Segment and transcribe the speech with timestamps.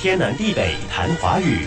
[0.00, 1.66] 天南地北谈华语。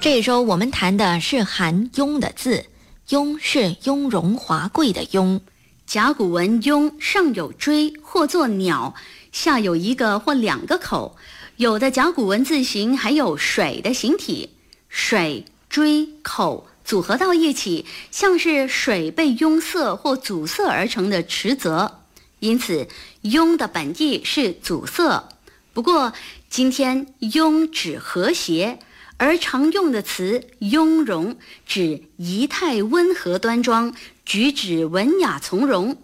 [0.00, 2.64] 这周我们谈的是含“雍”的字
[3.10, 5.40] ，“雍”是雍容华贵的“雍”。
[5.86, 8.92] 甲骨文“雍”上有锥，或作鸟，
[9.30, 11.16] 下有一个或两个口。
[11.58, 14.50] 有的甲骨文字形还有水的形体，
[14.88, 22.00] 水、锥、口组合到一起，像是水被拥塞或阻塞而成的池泽。
[22.40, 22.88] 因此
[23.22, 25.28] ，“雍”的本意是阻塞。
[25.74, 26.12] 不过，
[26.48, 28.78] 今天“雍”指和谐。
[29.16, 31.36] 而常用的词“雍容”
[31.66, 35.94] 指仪态温和端庄，举止文雅从容；“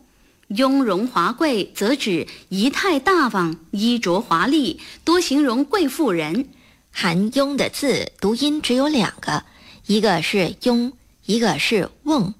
[0.48, 6.48] 雍容华贵”则指仪态大方，衣着华丽，多形容贵妇人。
[6.90, 9.44] 含“雍”的字读音只有两个，
[9.86, 10.92] 一个是“雍”，
[11.26, 12.34] 一个是“瓮”。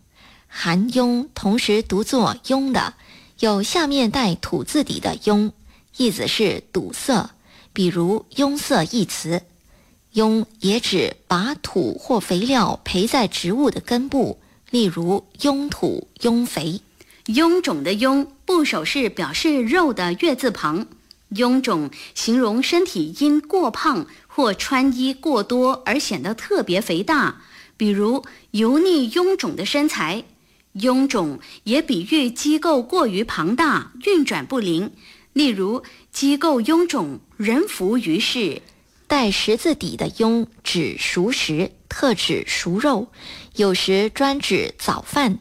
[0.46, 2.94] 含“雍”同时读作“雍”的，
[3.40, 5.52] 有下面带土字底的“雍”，
[5.96, 7.30] 意思是堵塞，
[7.72, 9.42] 比如“壅塞”一词。
[10.14, 16.80] 壅也指把土或肥料培在植物的根部，例如壅土、壅肥。
[17.26, 20.88] 臃肿的臃部首是表示肉的月字旁，
[21.32, 27.42] 臃肿形容身体因过胖或穿衣过多而显得特别肥大，
[27.76, 30.24] 比如油腻臃肿的身材。
[30.74, 34.92] 臃肿也比喻机构过于庞大，运转不灵，
[35.32, 38.62] 例如机构臃肿，人浮于事。
[39.06, 43.08] 带十字底的“庸”指熟食，特指熟肉，
[43.56, 45.40] 有时专指早饭。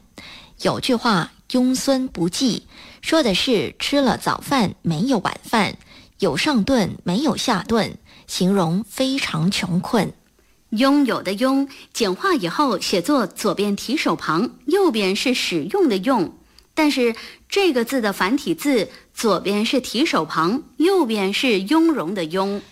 [0.62, 2.66] 有句话“庸孙不济”，
[3.00, 5.76] 说的是吃了早饭没有晚饭，
[6.18, 10.12] 有上顿没有下顿，形容非常穷困。
[10.70, 16.34] 拥有的“拥”简化以后写作左边提手旁，右边是使用的“用”，
[16.80, 17.14] 但是
[17.46, 22.62] 这个字的繁体字左边是提手旁，右边是雍容的“雍”。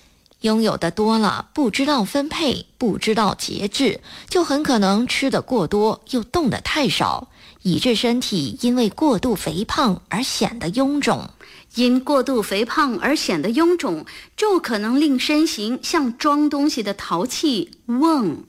[0.41, 4.01] 拥有的多了，不知道分配，不知道节制，
[4.31, 7.29] 就很可能吃得过多，又动得太少，
[7.61, 11.29] 以致身体因为过度肥胖而显得臃肿。
[11.75, 14.07] 因过度肥胖而显得臃肿，
[14.39, 18.45] 就可能令身形像装东西的陶器瓮。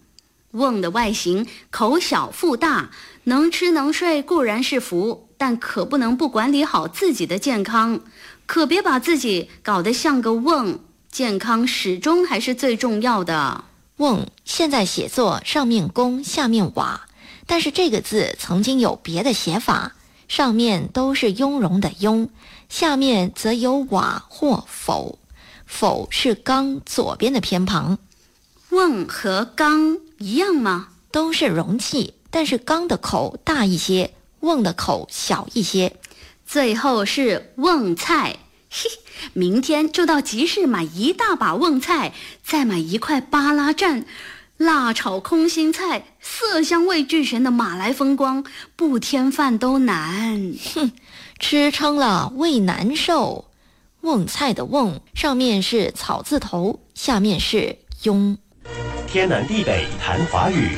[0.51, 2.91] 瓮的外形口小腹大，
[3.25, 8.01] 能吃能睡固然是福，但可不能不管理好自己的健康，
[8.45, 10.79] 可别把自己搞得像个瓮。
[11.09, 13.63] 健康始终还是最重要的。
[13.95, 17.07] 瓮现在写作上面弓下面瓦，
[17.47, 19.93] 但是这个字曾经有别的写法，
[20.27, 22.29] 上面都是雍容的雍，
[22.67, 25.17] 下面则有瓦或否。
[25.65, 27.97] 否是刚左边的偏旁。
[28.71, 30.89] 瓮和刚一样吗？
[31.11, 35.95] 都是容器，但是刚的口大一些，瓮的口小一些。
[36.45, 38.37] 最后是瓮菜。
[38.71, 38.89] 嘿，
[39.33, 42.13] 明天就到集市买一大把瓮菜，
[42.43, 44.05] 再买一块巴拉蘸，
[44.57, 48.43] 辣炒空心菜，色香味俱全的马来风光，
[48.75, 50.53] 不添饭都难。
[50.75, 50.91] 哼，
[51.39, 53.45] 吃撑了胃难受。
[54.01, 58.37] 瓮菜的瓮上面是草字头，下面是庸。
[59.07, 60.77] 天南地北谈华语。